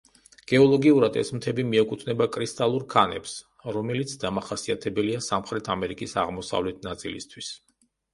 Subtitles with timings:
[0.51, 3.33] გეოლოგიურად, ეს მთები მიეკუთვნება კრისტალურ ქანებს,
[3.75, 7.51] რომელიც დამახასიათებელია სამხრეთ ამერიკის აღმოსავლეთ ნაწილისათვის.